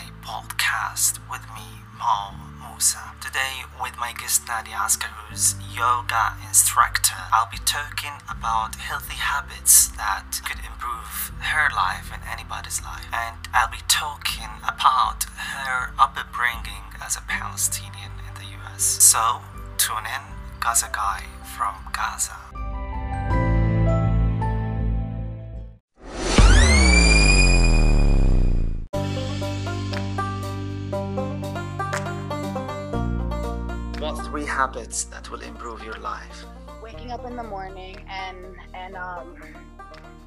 [0.00, 3.12] Gaza Guy podcast with me, Mo Musa.
[3.20, 9.88] Today, with my guest Nadia Askar, who's yoga instructor, I'll be talking about healthy habits
[9.96, 13.06] that could improve her life and anybody's life.
[13.12, 15.24] And I'll be talking about
[15.54, 18.82] her upbringing as a Palestinian in the US.
[18.82, 19.40] So,
[19.76, 20.22] tune in,
[20.60, 21.24] Gaza Guy
[21.56, 22.36] from Gaza.
[34.60, 36.44] Habits that will improve your life?
[36.82, 38.38] waking up in the morning and
[38.74, 39.26] and um,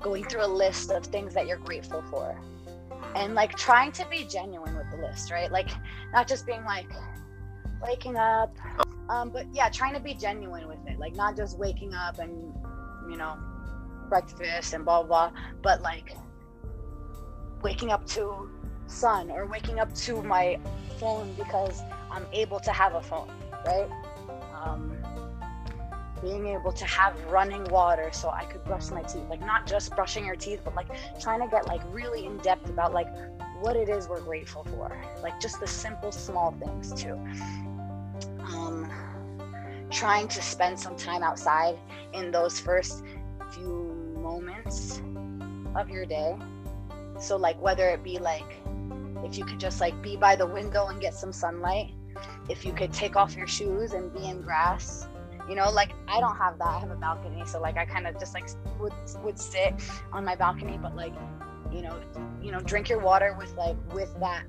[0.02, 2.28] going through a list of things that you're grateful for.
[3.16, 5.52] And like trying to be genuine with the list right?
[5.52, 5.70] Like
[6.14, 6.90] not just being like
[7.88, 8.56] waking up.
[9.10, 10.98] Um, but yeah trying to be genuine with it.
[10.98, 12.34] Like not just waking up and
[13.10, 13.34] you know
[14.10, 16.16] breakfast and blah blah, blah but like
[17.62, 18.50] waking up to
[18.88, 20.60] sun or waking up to my
[21.00, 23.30] phone because i'm able to have a phone
[23.66, 23.90] right
[24.64, 24.98] um,
[26.22, 29.26] being able to have running water so I could brush my teeth.
[29.30, 30.88] Like not just brushing your teeth, but like
[31.20, 33.10] trying to get like really in depth about like
[33.60, 34.96] what it is we're grateful for.
[35.22, 37.20] Like just the simple small things too.
[38.46, 38.90] Um
[39.92, 41.78] trying to spend some time outside
[42.14, 43.04] in those first
[43.52, 45.02] few moments
[45.76, 46.38] of your day.
[47.20, 48.60] So like whether it be like
[49.24, 51.92] if you could just like be by the window and get some sunlight,
[52.50, 55.08] if you could take off your shoes and be in grass,
[55.50, 58.08] you know like i don't have that i have a balcony so like i kind
[58.08, 58.48] of just like
[58.80, 58.94] would
[59.24, 59.74] would sit
[60.12, 61.14] on my balcony but like
[61.72, 62.00] you know
[62.42, 64.44] you know drink your water with like with that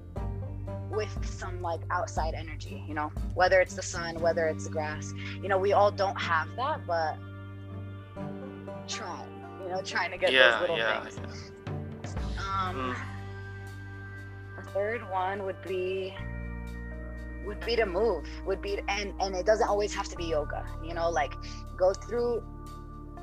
[0.90, 5.12] with some like outside energy you know whether it's the sun whether it's the grass
[5.42, 7.16] you know we all don't have that but
[8.86, 9.24] try
[9.62, 11.52] you know trying to get Yeah, those little yeah, things
[12.38, 12.96] um Mm.
[14.56, 16.14] the third one would be
[17.46, 20.64] would be to move would be and and it doesn't always have to be yoga
[20.82, 21.34] you know like
[21.76, 22.42] go through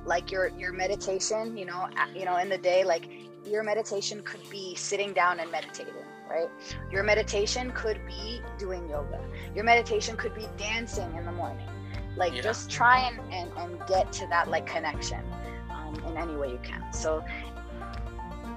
[0.06, 3.08] like your your meditation you know you know in the day like
[3.46, 5.94] your meditation could be sitting down and meditating
[6.32, 6.50] right?
[6.92, 9.20] Your meditation could be doing yoga.
[9.54, 11.68] Your meditation could be dancing in the morning.
[12.16, 12.42] Like Yeah.
[12.42, 15.22] just try and, and and get to that like connection
[15.70, 16.92] um, in any way you can.
[16.94, 17.24] So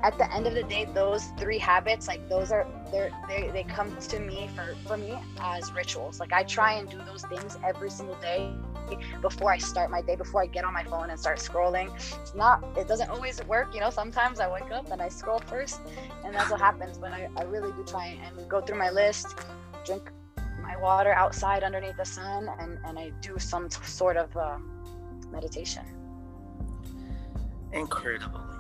[0.04, 2.66] at the end of the day those three habits like those are
[3.26, 6.20] they they come to me for for me as rituals.
[6.20, 8.53] Like i try and do those things every single day
[9.22, 11.88] before i start my day before i get on my phone and start scrolling.
[12.20, 15.38] It's not it doesn't always work you know sometimes i wake up and i scroll
[15.38, 15.81] first
[16.22, 19.38] and that's what happens but i, I really do try and go through my list
[19.87, 20.12] drink
[20.62, 24.59] my water outside underneath the sun and and i do some t- sort of uh,
[25.32, 25.84] meditation.
[27.72, 28.53] Incredible.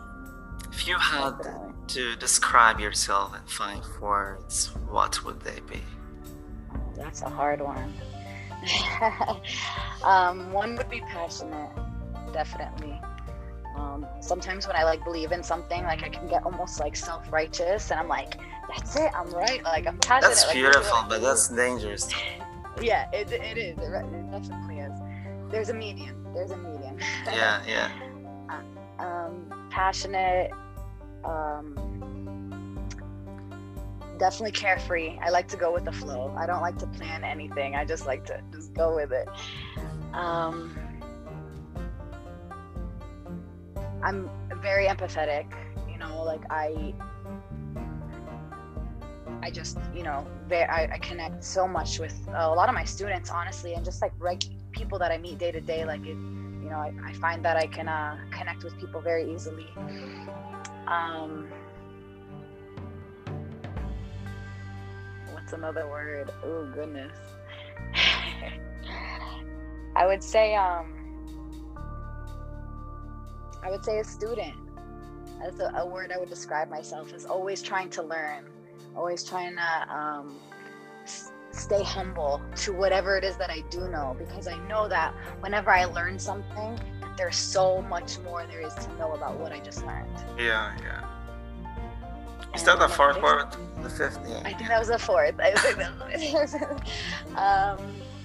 [0.74, 1.38] If you had
[1.86, 5.80] to describe yourself in five words, what would they be?
[6.96, 7.94] That's a hard one.
[10.04, 11.70] um, one would be passionate,
[12.32, 13.00] definitely.
[13.76, 17.92] Um, sometimes when I like believe in something, like I can get almost like self-righteous,
[17.92, 18.34] and I'm like,
[18.68, 20.34] "That's it, I'm right." Like I'm passionate.
[20.34, 22.12] That's like, this is what beautiful, but that's dangerous.
[22.82, 23.78] yeah, it, it is.
[23.78, 24.92] It, it definitely is.
[25.50, 26.26] There's a medium.
[26.34, 26.98] There's a medium.
[27.26, 27.90] Yeah, yeah.
[28.98, 30.50] um, passionate,
[31.24, 31.94] um,
[34.18, 35.18] definitely carefree.
[35.20, 36.34] I like to go with the flow.
[36.36, 37.74] I don't like to plan anything.
[37.74, 39.28] I just like to just go with it.
[40.12, 40.76] Um,
[44.02, 44.30] I'm
[44.62, 45.46] very empathetic.
[45.90, 46.94] You know, like I,
[49.42, 52.84] I just you know, very, I, I connect so much with a lot of my
[52.84, 55.84] students, honestly, and just like reg- people that I meet day to day.
[55.84, 56.16] Like it,
[56.64, 59.68] you know, I, I find that I can uh, connect with people very easily.
[60.86, 61.48] Um,
[65.32, 66.30] what's another word?
[66.44, 67.16] Oh goodness.
[69.96, 70.92] I would say um,
[73.62, 74.54] I would say a student.
[75.42, 78.44] That's a, a word I would describe myself as always trying to learn,
[78.96, 80.36] always trying to um,
[81.50, 85.70] stay humble to whatever it is that I do know because I know that whenever
[85.70, 86.78] I learn something,
[87.16, 90.08] there's so much more there is to know about what I just learned.
[90.38, 91.04] Yeah, yeah.
[92.54, 93.56] Is that the fourth part?
[93.82, 94.18] The fifth?
[94.28, 94.40] Yeah.
[94.44, 95.34] I think that was the fourth.
[95.40, 95.92] I think that
[96.32, 96.54] was-
[97.36, 97.78] um,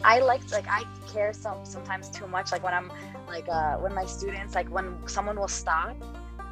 [0.03, 2.51] I like like I care some sometimes too much.
[2.51, 2.91] Like when I'm
[3.27, 5.95] like uh, when my students like when someone will stop,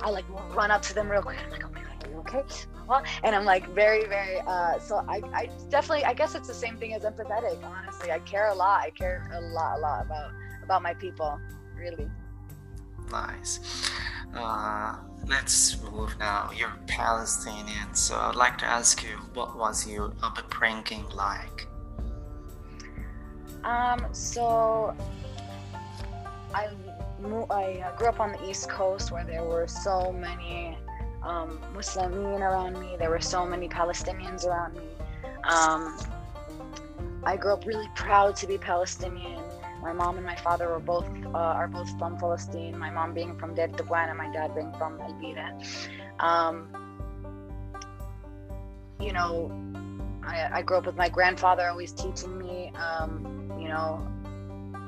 [0.02, 0.26] I like
[0.56, 1.38] run up to them real quick.
[1.44, 2.44] I'm like, oh my god, are you okay?
[2.88, 4.40] Well, And I'm like very very.
[4.46, 7.64] Uh, so I I definitely I guess it's the same thing as empathetic.
[7.64, 8.82] Honestly, I care a lot.
[8.82, 10.32] I care a lot a lot about
[10.64, 11.40] about my people.
[11.76, 12.10] Really.
[13.12, 13.60] Nice.
[14.36, 14.96] Uh,
[15.28, 16.52] let's move now.
[16.56, 21.68] You're Palestinian, so I'd like to ask you, what was your upbringing like?
[23.64, 24.96] Um, so
[26.54, 26.70] I
[27.50, 30.78] I grew up on the East Coast where there were so many
[31.24, 32.96] um, Muslimin around me.
[32.98, 34.88] There were so many Palestinians around me.
[35.44, 35.98] Um,
[37.24, 39.42] I grew up really proud to be Palestinian.
[39.88, 42.78] My mom and my father were both uh, are both from Palestine.
[42.78, 45.48] My mom being from Deir Taqwan and my dad being from El Bira.
[46.20, 46.68] Um,
[49.00, 49.50] you know,
[50.24, 54.06] I, I, grew up with my grandfather always teaching me, um, you know,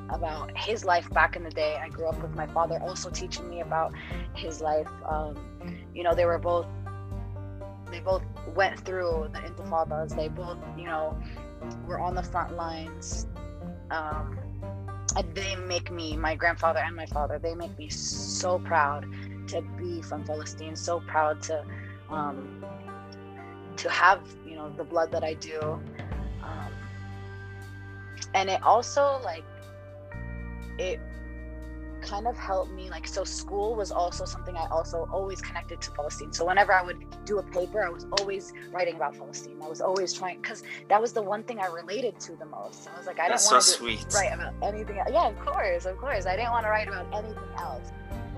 [0.09, 1.79] about his life back in the day.
[1.81, 3.93] I grew up with my father also teaching me about
[4.35, 4.89] his life.
[5.07, 5.37] Um,
[5.95, 6.67] you know, they were both
[7.89, 8.23] they both
[8.53, 10.13] went through the intifadas.
[10.13, 11.17] They both, you know,
[11.87, 13.27] were on the front lines.
[13.91, 14.37] Um,
[15.33, 19.05] they make me, my grandfather and my father, they make me so proud
[19.47, 20.75] to be from Palestine.
[20.75, 21.63] So proud to
[22.09, 22.63] um,
[23.77, 25.59] to have, you know, the blood that I do.
[26.43, 26.73] Um,
[28.33, 29.43] and it also like
[30.77, 30.99] it
[32.09, 35.91] kind of helped me like so school was also something i also always connected to
[35.91, 36.33] palestine.
[36.33, 39.57] So whenever i would do a paper i was always writing about palestine.
[39.61, 42.87] I was always trying because that was the one thing i related to the most.
[42.87, 45.09] I was like i didn't want so to write about anything else.
[45.11, 46.25] yeah of course of course.
[46.25, 47.91] I didn't want to write about anything else.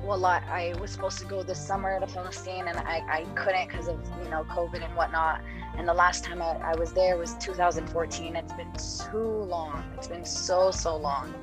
[0.03, 3.69] Well I, I was supposed to go this summer to palestine and i, I couldn't
[3.69, 5.41] because of you know covid and whatnot.
[5.77, 9.81] And the last time I, I was there was 2014 it's been too long.
[9.97, 11.33] It's been so so long.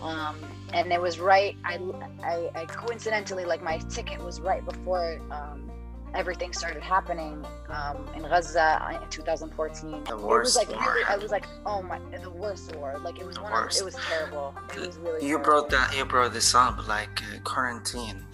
[0.00, 0.36] Um,
[0.72, 1.56] and it was right.
[1.64, 1.78] I,
[2.22, 5.70] I, I, coincidentally like my ticket was right before um,
[6.16, 10.04] everything started happening um, in Gaza in 2014.
[10.04, 10.94] The worst it was like war.
[10.94, 12.98] really, I was like, oh my, the worst war.
[13.04, 13.52] Like it was the one.
[13.52, 13.80] Worst.
[13.80, 14.54] Of, it was terrible.
[14.74, 15.22] It was really.
[15.22, 15.44] You terrible.
[15.44, 15.96] brought that.
[15.96, 18.24] You brought this up like uh, quarantine.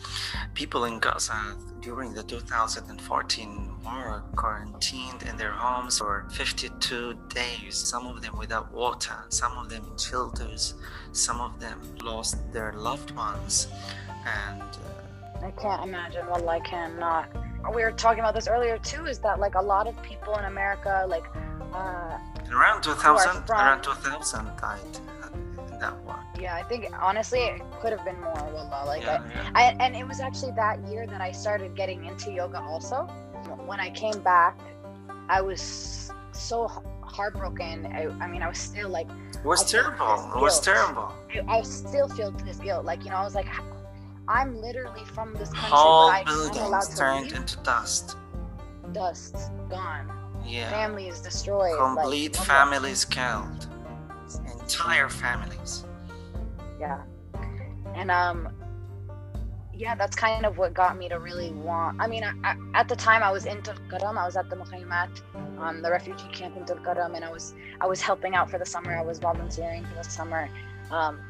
[0.55, 7.77] People in Gaza during the 2014 war quarantined in their homes for 52 days.
[7.77, 9.25] Some of them without water.
[9.29, 10.75] Some of them in shelters.
[11.11, 13.67] Some of them lost their loved ones,
[14.25, 14.63] and.
[14.63, 15.03] Uh,
[15.43, 16.25] I can't imagine.
[16.29, 17.29] Well, I cannot
[17.75, 20.45] we were talking about this earlier too is that like a lot of people in
[20.45, 21.25] america like
[21.75, 22.19] uh,
[22.51, 24.79] around 2000 from, around 2000 died
[25.71, 28.85] in that war yeah i think honestly it could have been more wallah.
[28.87, 29.23] like yeah,
[29.55, 29.77] I, yeah.
[29.79, 33.09] I, and it was actually that year that i started getting into yoga also.
[33.67, 34.59] When i came back
[35.29, 36.69] i was so
[37.03, 37.87] heartbroken.
[37.87, 40.31] I, I mean i was still like it was terrible.
[40.37, 41.13] It was terrible.
[41.35, 42.85] I, I still feel this guilt.
[42.85, 43.49] Like you know i was like
[44.29, 48.17] I'm literally from this country, Whole buildings turned into dust.
[48.93, 49.37] Dust
[49.69, 50.11] gone.
[50.45, 50.71] Yeah.
[50.71, 51.77] Family is destroyed.
[51.79, 53.69] Complete like, families killed.
[54.61, 55.85] Entire families.
[56.81, 57.03] Yeah.
[57.95, 58.49] And um,
[59.75, 62.01] yeah, that's kind of what got me to really want.
[62.01, 64.17] I mean, I, I, at the time I was in Tulkarm.
[64.17, 65.21] I was at the Mukhaymat,
[65.59, 68.67] um, the refugee camp in Tulkarm, and I was I was helping out for the
[68.67, 68.97] summer.
[68.97, 70.49] I was volunteering for the summer.
[70.91, 71.21] Um,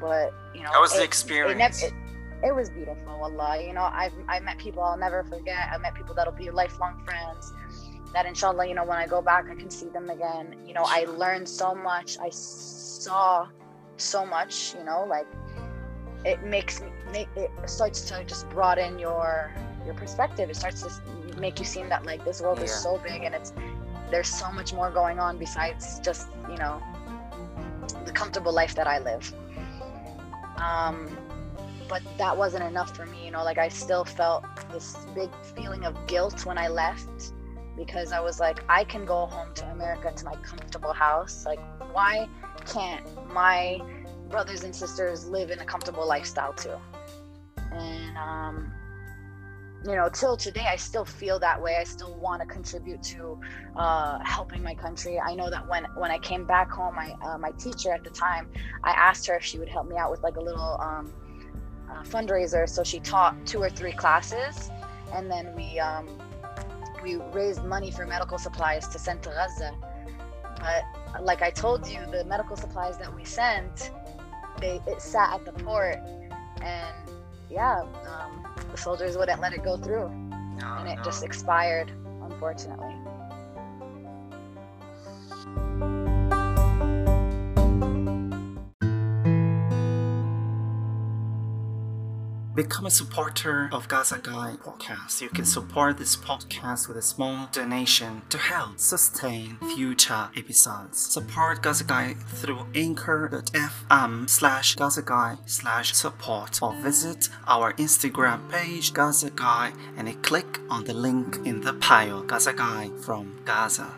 [0.00, 1.82] but you know, that was it, the experience?
[1.82, 1.94] It, it
[2.52, 5.70] was beautiful Allah you know I've I met people I'll never forget.
[5.72, 7.52] I met people that'll be lifelong friends
[8.12, 10.56] that inshallah you know when I go back I can see them again.
[10.66, 12.18] You know I learned so much.
[12.20, 13.48] I saw
[13.96, 15.26] so much you know like
[16.24, 19.52] it makes me make it starts to just broaden your
[19.84, 20.50] your perspective.
[20.50, 20.90] It starts to
[21.38, 22.64] make you seem that like this world yeah.
[22.64, 23.52] is so big and it's
[24.10, 26.82] there's so much more going on besides just you know
[28.04, 29.32] the comfortable life that I live.
[30.56, 31.16] Um
[31.88, 35.84] but that wasn't enough for me you know like i still felt this big feeling
[35.84, 37.32] of guilt when i left
[37.76, 41.44] because i was like i can go home to america to my comfortable house.
[41.44, 41.60] Like
[41.92, 42.28] why
[42.66, 43.80] can't my
[44.28, 46.76] brothers and sisters live in a comfortable lifestyle too?
[47.72, 48.72] And um
[49.86, 51.76] you know till today i still feel that way.
[51.78, 53.38] I still want to contribute to
[53.76, 55.20] uh, helping my country.
[55.20, 58.10] I know that when when i came back home my uh, my teacher at the
[58.10, 58.48] time
[58.82, 61.12] i asked her if she would help me out with like a little um,
[61.94, 62.68] uh, fundraiser.
[62.68, 64.70] So she taught two or three classes,
[65.14, 66.08] and then we um,
[67.02, 69.72] we raised money for medical supplies to send to Gaza.
[70.58, 73.92] But like I told you, the medical supplies that we sent,
[74.60, 75.98] they it sat at the port,
[76.62, 76.94] and
[77.50, 81.02] yeah, um, the soldiers wouldn't let it go through, no, and it no.
[81.04, 82.94] just expired, unfortunately.
[92.54, 95.20] Become a supporter of Gaza Guy podcast.
[95.20, 101.00] You can support this podcast with a small donation to help sustain future episodes.
[101.00, 108.92] Support Gaza Guy through anchor.fm slash Gaza Guy slash support or visit our Instagram page
[108.92, 113.90] Gaza Guy and click on the link in the bio Gaza Guy from Gaza.